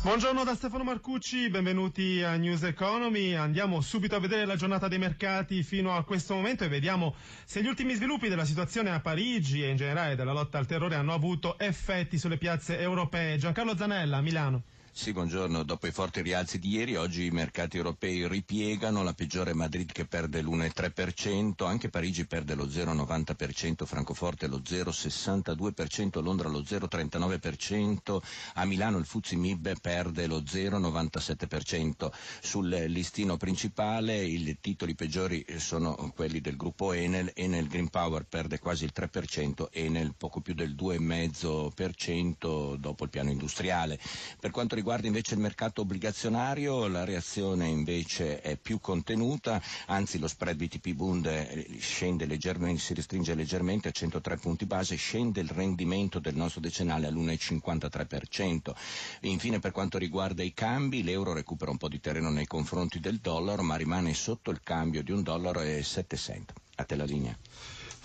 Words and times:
Buongiorno 0.00 0.44
da 0.44 0.54
Stefano 0.54 0.84
Marcucci, 0.84 1.50
benvenuti 1.50 2.22
a 2.22 2.36
News 2.36 2.62
Economy. 2.62 3.34
Andiamo 3.34 3.80
subito 3.80 4.14
a 4.14 4.20
vedere 4.20 4.46
la 4.46 4.54
giornata 4.54 4.86
dei 4.86 4.98
mercati 4.98 5.64
fino 5.64 5.94
a 5.96 6.04
questo 6.04 6.34
momento 6.34 6.62
e 6.62 6.68
vediamo 6.68 7.16
se 7.44 7.60
gli 7.62 7.66
ultimi 7.66 7.94
sviluppi 7.94 8.28
della 8.28 8.44
situazione 8.44 8.90
a 8.90 9.00
Parigi 9.00 9.62
e 9.64 9.70
in 9.70 9.76
generale 9.76 10.14
della 10.14 10.32
lotta 10.32 10.56
al 10.56 10.66
terrore 10.66 10.94
hanno 10.94 11.12
avuto 11.12 11.58
effetti 11.58 12.16
sulle 12.16 12.38
piazze 12.38 12.78
europee. 12.78 13.38
Giancarlo 13.38 13.76
Zanella, 13.76 14.20
Milano. 14.20 14.62
Sì, 14.98 15.12
buongiorno. 15.12 15.62
Dopo 15.62 15.86
i 15.86 15.92
forti 15.92 16.22
rialzi 16.22 16.58
di 16.58 16.70
ieri, 16.70 16.96
oggi 16.96 17.26
i 17.26 17.30
mercati 17.30 17.76
europei 17.76 18.26
ripiegano, 18.26 19.04
la 19.04 19.12
peggiore 19.12 19.52
è 19.52 19.54
Madrid 19.54 19.92
che 19.92 20.06
perde 20.06 20.42
l'1,3%, 20.42 21.64
anche 21.66 21.88
Parigi 21.88 22.26
perde 22.26 22.56
lo 22.56 22.66
0,90%, 22.66 23.86
Francoforte 23.86 24.48
lo 24.48 24.58
0,62%, 24.58 26.20
Londra 26.20 26.48
lo 26.48 26.62
0,39%, 26.62 28.18
a 28.54 28.64
Milano 28.64 28.98
il 28.98 29.04
Fuzzi 29.04 29.36
Mib 29.36 29.72
perde 29.80 30.26
lo 30.26 30.40
0,97%. 30.40 32.10
Sul 32.40 32.68
listino 32.68 33.36
principale 33.36 34.24
i 34.24 34.58
titoli 34.60 34.96
peggiori 34.96 35.46
sono 35.58 35.94
quelli 36.12 36.40
del 36.40 36.56
gruppo 36.56 36.92
Enel, 36.92 37.30
Enel 37.36 37.68
Green 37.68 37.88
Power 37.88 38.24
perde 38.24 38.58
quasi 38.58 38.82
il 38.82 38.90
3%, 38.92 39.68
Enel 39.70 40.14
poco 40.18 40.40
più 40.40 40.54
del 40.54 40.74
2,5% 40.74 42.74
dopo 42.74 43.04
il 43.04 43.10
piano 43.10 43.30
industriale. 43.30 43.96
Per 44.40 44.50
quanto 44.50 44.74
riguarda 44.74 44.86
riguarda 44.88 45.14
invece 45.14 45.34
il 45.34 45.40
mercato 45.42 45.82
obbligazionario 45.82 46.86
la 46.88 47.04
reazione 47.04 47.66
invece 47.68 48.40
è 48.40 48.56
più 48.56 48.80
contenuta, 48.80 49.60
anzi 49.88 50.18
lo 50.18 50.26
spread 50.26 50.56
BTP 50.56 50.94
Bund 50.94 51.26
eh, 51.26 51.66
scende 51.78 52.24
leggermente, 52.24 52.80
si 52.80 52.94
restringe 52.94 53.34
leggermente 53.34 53.88
a 53.88 53.90
103 53.90 54.38
punti 54.38 54.64
base, 54.64 54.96
scende 54.96 55.42
il 55.42 55.50
rendimento 55.50 56.20
del 56.20 56.36
nostro 56.36 56.62
decennale 56.62 57.06
all'1,53%. 57.06 58.72
Infine 59.22 59.58
per 59.58 59.72
quanto 59.72 59.98
riguarda 59.98 60.42
i 60.42 60.54
cambi, 60.54 61.02
l'euro 61.02 61.34
recupera 61.34 61.70
un 61.70 61.76
po' 61.76 61.88
di 61.88 62.00
terreno 62.00 62.30
nei 62.30 62.46
confronti 62.46 62.98
del 62.98 63.18
dollaro, 63.18 63.62
ma 63.62 63.76
rimane 63.76 64.14
sotto 64.14 64.50
il 64.50 64.62
cambio 64.62 65.02
di 65.02 65.12
un 65.12 65.22
dollaro 65.22 65.60
e 65.60 65.82
7 65.82 66.16
cent. 66.16 66.52
A 66.80 66.84
te 66.84 66.94
la 66.96 67.04
linea. 67.04 67.36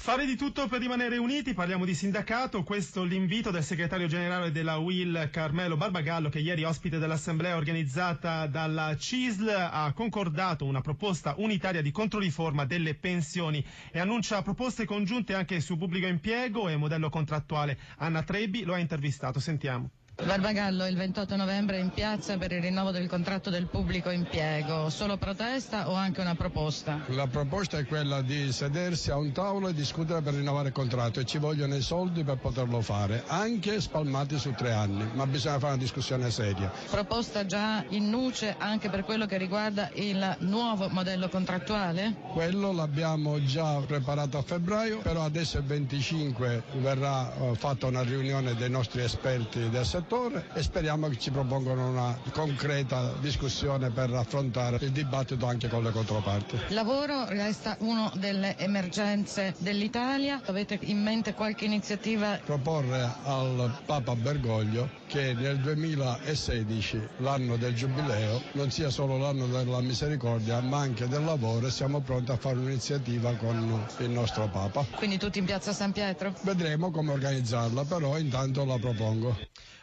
Fare 0.04 0.26
di 0.26 0.36
tutto 0.36 0.68
per 0.68 0.82
rimanere 0.82 1.16
uniti, 1.18 1.54
parliamo 1.54 1.86
di 1.86 1.94
sindacato, 1.96 2.64
questo 2.64 3.04
l'invito 3.04 3.52
del 3.52 3.64
segretario 3.64 4.08
generale 4.08 4.52
della 4.52 4.78
UIL 4.78 5.30
Carmelo 5.32 5.78
Barbagallo 5.78 6.28
che 6.28 6.40
ieri 6.40 6.64
ospite 6.66 6.98
dell'assemblea 6.98 7.56
organizzata 7.56 8.48
dalla 8.48 8.98
CISL 8.98 9.48
ha 9.72 9.94
concordato 9.94 10.66
una 10.66 10.82
proposta 10.82 11.36
unitaria 11.38 11.82
di 11.82 11.92
controriforma 11.92 12.66
delle 12.66 12.96
pensioni 12.96 13.64
e 13.92 14.00
annuncia 14.00 14.42
proposte 14.42 14.84
congiunte 14.86 15.36
anche 15.36 15.62
su 15.62 15.78
pubblico 15.78 16.08
impiego 16.08 16.68
e 16.68 16.76
modello 16.76 17.10
contrattuale. 17.10 17.80
Anna 18.00 18.24
Trebbi 18.24 18.64
lo 18.64 18.74
ha 18.74 18.80
intervistato, 18.80 19.40
sentiamo. 19.40 19.90
Barbagallo 20.16 20.86
il 20.86 20.96
28 20.96 21.36
novembre 21.36 21.80
in 21.80 21.90
piazza 21.90 22.38
per 22.38 22.52
il 22.52 22.62
rinnovo 22.62 22.92
del 22.92 23.10
contratto 23.10 23.50
del 23.50 23.66
pubblico 23.66 24.12
impiego. 24.12 24.92
Solo 24.92 25.18
protesta 25.18 25.90
o 25.90 25.96
anche 25.96 26.22
una 26.22 26.36
proposta? 26.36 27.00
La 27.08 27.26
proposta 27.26 27.80
è 27.80 27.86
quella 27.86 28.22
di 28.22 28.52
sedersi 28.52 29.10
a 29.10 29.18
un 29.18 29.32
tavolo 29.32 29.70
e 29.70 29.74
discutere 29.74 30.22
per 30.22 30.36
rinnovare 30.36 30.68
il 30.68 30.74
contratto 30.74 31.20
e 31.20 31.26
ci 31.26 31.40
vogliono 31.40 31.76
i 31.76 31.82
soldi 31.82 32.24
per 32.24 32.38
poterlo 32.38 32.80
fare, 32.82 33.24
anche 33.26 33.82
spalmati 33.82 34.38
su 34.38 34.52
tre 34.52 34.72
anni, 34.72 35.04
ma 35.14 35.26
bisogna 35.26 35.58
fare 35.58 35.74
una 35.74 35.82
discussione 35.82 36.30
seria. 36.30 36.72
Proposta 36.92 37.46
già 37.48 37.84
in 37.90 38.08
nuce 38.12 38.54
anche 38.60 38.90
per 38.90 39.04
quello 39.06 39.26
che 39.26 39.38
riguarda 39.38 39.90
il 39.96 40.38
nuovo 40.42 40.90
modello 40.90 41.28
contrattuale? 41.28 42.14
Quello 42.34 42.72
l'abbiamo 42.72 43.44
già 43.44 43.80
preparato 43.80 44.38
a 44.38 44.44
febbraio, 44.44 45.00
però 45.00 45.24
adesso 45.24 45.58
il 45.58 45.64
25 45.64 46.64
verrà 46.76 47.34
uh, 47.36 47.56
fatta 47.56 47.88
una 47.88 48.04
riunione 48.04 48.54
dei 48.54 48.70
nostri 48.70 49.02
esperti 49.02 49.70
del 49.72 49.84
settore 49.84 50.02
settore 50.04 50.46
e 50.54 50.62
speriamo 50.62 51.08
che 51.08 51.18
ci 51.18 51.32
propongano 51.32 51.88
una 51.88 52.18
concreta 52.32 53.14
discussione 53.22 53.90
per 53.90 54.12
affrontare 54.14 54.78
il 54.82 54.92
dibattito 54.92 55.46
anche 55.46 55.70
con 55.70 55.82
le 55.84 55.92
controparti. 55.92 56.56
Il 56.68 56.74
lavoro 56.76 57.26
resta 57.30 57.78
una 57.80 58.12
delle 58.16 58.58
emergenze 58.58 59.56
dell'Italia. 59.60 60.42
Avete 60.46 60.78
in 60.82 61.02
mente 61.02 61.34
qualche 61.34 61.66
iniziativa? 61.66 62.38
Proporre 62.44 63.10
al 63.24 63.80
Papa 63.86 64.16
Bergoglio 64.16 65.02
che 65.08 65.34
nel 65.34 65.60
2016, 65.60 67.08
l'anno 67.18 67.56
del 67.56 67.74
Giubileo, 67.74 68.42
non 68.54 68.72
sia 68.72 68.90
solo 68.90 69.18
l'anno 69.18 69.46
della 69.46 69.80
misericordia 69.82 70.60
ma 70.60 70.80
anche 70.80 71.08
del 71.08 71.24
lavoro 71.24 71.68
e 71.68 71.72
siamo 71.72 72.02
pronti 72.02 72.32
a 72.32 72.38
fare 72.38 72.58
un'iniziativa 72.58 73.34
con 73.36 73.86
il 74.00 74.10
nostro 74.10 74.48
Papa. 74.50 74.86
Quindi 74.96 75.18
tutti 75.18 75.40
in 75.40 75.46
piazza 75.46 75.72
San 75.72 75.92
Pietro? 75.92 76.34
Vedremo 76.42 76.92
come 76.92 77.12
organizzarla, 77.12 77.86
però 77.86 78.18
intanto 78.18 78.66
la 78.66 78.78
propongo. 78.78 79.38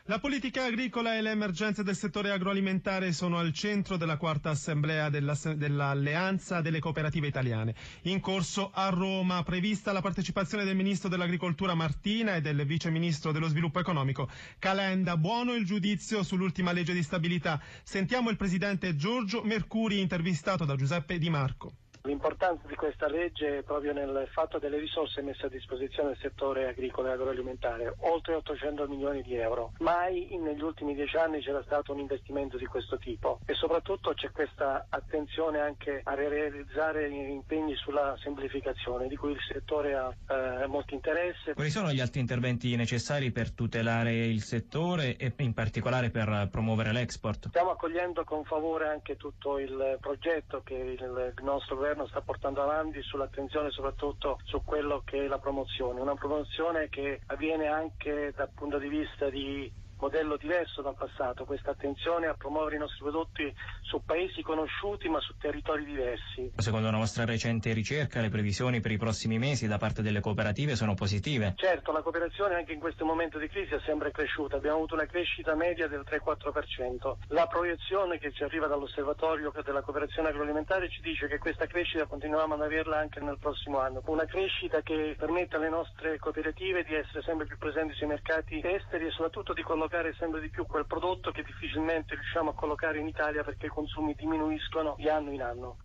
La 0.05 0.19
politica 0.19 0.65
agricola 0.65 1.15
e 1.15 1.21
le 1.21 1.31
emergenze 1.31 1.83
del 1.83 1.94
settore 1.94 2.31
agroalimentare 2.31 3.12
sono 3.12 3.38
al 3.38 3.53
centro 3.53 3.99
della 3.99 4.16
quarta 4.16 4.49
assemblea 4.49 5.11
della, 5.11 5.37
dell'Alleanza 5.55 6.62
delle 6.62 6.78
cooperative 6.81 7.27
italiane. 7.27 7.75
In 8.05 8.19
corso 8.19 8.71
a 8.72 8.88
Roma, 8.88 9.43
prevista 9.43 9.93
la 9.93 10.00
partecipazione 10.00 10.65
del 10.65 10.75
ministro 10.75 11.11
dell'agricoltura 11.11 11.75
Martina 11.75 12.34
e 12.34 12.41
del 12.41 12.65
vice 12.65 12.88
ministro 12.88 13.31
dello 13.31 13.49
sviluppo 13.49 13.78
economico 13.78 14.31
Calenda. 14.59 15.19
Buono 15.19 15.53
il 15.53 15.66
giudizio 15.66 16.22
sull'ultima 16.22 16.72
legge 16.72 16.94
di 16.94 17.03
stabilità. 17.03 17.61
Sentiamo 17.82 18.31
il 18.31 18.37
presidente 18.38 18.97
Giorgio 18.97 19.43
Mercuri 19.43 20.00
intervistato 20.00 20.65
da 20.65 20.77
Giuseppe 20.77 21.19
Di 21.19 21.28
Marco. 21.28 21.75
L'importanza 22.05 22.66
di 22.66 22.75
questa 22.77 23.09
legge 23.09 23.59
è 23.59 23.62
proprio 23.62 23.93
nel 23.93 24.27
fatto 24.33 24.59
delle 24.59 24.78
risorse 24.78 25.21
messe 25.21 25.47
a 25.47 25.49
disposizione 25.50 26.11
del 26.11 26.19
settore 26.19 26.69
agricolo 26.69 27.09
e 27.09 27.12
agroalimentare, 27.12 27.94
oltre 27.99 28.34
800 28.37 28.88
milioni 28.88 29.21
di 29.21 29.34
euro. 29.34 29.72
Mai 29.81 30.27
negli 30.41 30.62
ultimi 30.62 30.94
dieci 30.94 31.19
anni 31.19 31.43
c'era 31.43 31.62
stato 31.62 31.93
un 31.93 31.99
investimento 31.99 32.56
di 32.56 32.65
questo 32.65 32.97
tipo 32.97 33.41
e 33.44 33.53
soprattutto 33.53 34.15
c'è 34.15 34.31
questa 34.31 34.87
attenzione 34.88 35.61
anche 35.61 36.00
a 36.03 36.15
realizzare 36.15 37.06
impegni 37.06 37.75
sulla 37.77 38.17
semplificazione 38.22 39.06
di 39.06 39.17
cui 39.17 39.32
il 39.32 39.41
settore 39.47 39.94
ha 39.94 40.11
eh, 40.28 40.67
molto 40.69 40.94
interesse. 40.94 41.53
Quali 41.53 41.71
sono 41.71 41.93
gli 41.93 42.00
altri 42.00 42.21
interventi 42.21 42.75
necessari 42.77 43.31
per 43.31 43.53
tutelare 43.53 44.25
il 44.25 44.41
settore 44.41 45.19
e 45.19 45.34
in 45.37 45.53
particolare 45.53 46.09
per 46.09 46.49
promuovere 46.50 46.93
l'export? 46.93 47.49
Stiamo 47.49 47.72
accogliendo 47.72 48.25
con 48.25 48.43
favore 48.44 48.88
anche 48.88 49.17
tutto 49.17 49.59
il 49.59 49.99
progetto 50.00 50.62
che 50.65 50.75
il 50.75 51.34
nostro 51.43 51.77
governo 51.77 51.88
governo 51.90 52.06
sta 52.06 52.20
portando 52.20 52.62
avanti 52.62 53.02
sull'attenzione 53.02 53.70
soprattutto 53.70 54.38
su 54.44 54.62
quello 54.64 55.02
che 55.04 55.24
è 55.24 55.26
la 55.26 55.38
promozione, 55.38 56.00
una 56.00 56.14
promozione 56.14 56.88
che 56.88 57.22
avviene 57.26 57.66
anche 57.66 58.32
dal 58.36 58.50
punto 58.54 58.78
di 58.78 58.88
vista 58.88 59.28
di 59.28 59.70
modello 60.00 60.37
diverso 60.37 60.83
dal 60.83 60.97
passato, 60.97 61.44
questa 61.44 61.72
attenzione 61.72 62.27
a 62.27 62.34
promuovere 62.34 62.77
i 62.77 62.78
nostri 62.78 63.00
prodotti 63.03 63.55
su 63.83 64.03
paesi 64.05 64.43
conosciuti 64.43 65.09
ma 65.09 65.21
su 65.21 65.34
territori 65.38 65.84
diversi. 65.84 66.50
Secondo 66.56 66.88
una 66.88 66.99
vostra 66.99 67.25
recente 67.25 67.72
ricerca 67.72 68.21
le 68.21 68.31
previsioni 68.31 68.81
per 68.81 68.91
i 68.91 68.97
prossimi 68.97 69.38
mesi 69.38 69.69
da 69.69 69.77
parte 69.77 70.03
delle 70.03 70.21
cooperative 70.21 70.75
sono 70.75 70.94
positive? 70.94 71.55
Certo, 71.56 71.93
la 71.93 72.03
cooperazione 72.03 72.55
anche 72.55 72.72
in 72.72 72.81
questo 72.81 73.05
momento 73.05 73.38
di 73.38 73.49
crisi 73.49 73.75
è 73.75 73.81
sempre 73.84 74.11
cresciuta, 74.11 74.56
abbiamo 74.56 74.77
avuto 74.77 74.94
una 74.94 75.06
crescita 75.06 75.55
media 75.55 75.87
del 75.87 76.05
3-4%. 76.09 77.17
La 77.28 77.47
proiezione 77.47 78.19
che 78.19 78.32
ci 78.32 78.43
arriva 78.43 78.67
dall'osservatorio 78.67 79.53
della 79.62 79.82
cooperazione 79.82 80.28
agroalimentare 80.28 80.88
ci 80.88 81.03
dice 81.03 81.26
che 81.26 81.38
questa 81.38 81.67
crescita 81.67 82.06
continuiamo 82.06 82.55
ad 82.55 82.62
averla 82.62 82.99
anche 82.99 83.20
nel 83.20 83.38
prossimo 83.38 83.79
anno, 83.81 84.03
una 84.06 84.25
crescita 84.25 84.81
che 84.81 85.14
permette 85.19 85.56
alle 85.56 85.69
nostre 85.69 86.19
cooperative 86.19 86.85
di 86.85 86.94
essere 86.94 87.23
sempre 87.23 87.46
più 87.46 87.58
presenti 87.58 87.94
sui 87.94 88.06
mercati 88.06 88.61
esteri 88.64 89.06
e 89.06 89.11
soprattutto 89.11 89.53
di 89.53 89.62
collocare 89.62 89.89
collocare 89.90 90.14
sempre 90.19 90.40
di 90.40 90.48
più 90.48 90.64
quel 90.66 90.87
prodotto 90.87 91.32
che 91.32 91.42
difficilmente 91.42 92.14
riusciamo 92.14 92.50
a 92.50 92.54
collocare 92.54 93.00
in 93.00 93.08
Italia 93.08 93.42
perché 93.42 93.66
i 93.66 93.70
consumi 93.70 94.14
diminuiscono 94.14 94.94
di 94.96 95.08
anno 95.08 95.32
in 95.32 95.42
anno. 95.42 95.78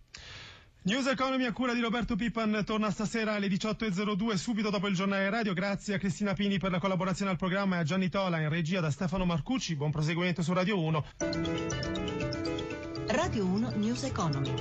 News 0.82 1.08
Economy 1.08 1.44
a 1.44 1.52
cura 1.52 1.74
di 1.74 1.80
Roberto 1.80 2.14
Pippan 2.14 2.62
torna 2.64 2.92
stasera 2.92 3.34
alle 3.34 3.48
18.02 3.48 4.34
subito 4.34 4.70
dopo 4.70 4.86
il 4.86 4.94
giornale 4.94 5.28
radio. 5.28 5.52
Grazie 5.52 5.94
a 5.94 5.98
Cristina 5.98 6.34
Pini 6.34 6.58
per 6.58 6.70
la 6.70 6.78
collaborazione 6.78 7.32
al 7.32 7.36
programma 7.36 7.76
e 7.76 7.78
a 7.80 7.82
Gianni 7.82 8.08
Tola 8.08 8.38
in 8.38 8.48
regia 8.48 8.78
da 8.78 8.92
Stefano 8.92 9.24
Marcucci. 9.24 9.74
Buon 9.74 9.90
proseguimento 9.90 10.42
su 10.42 10.52
Radio 10.52 10.80
1. 10.80 11.04
Radio 13.08 13.44
1 13.44 13.70
News 13.74 14.04
Economy. 14.04 14.54